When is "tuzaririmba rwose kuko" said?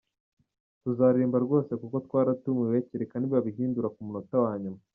0.83-1.95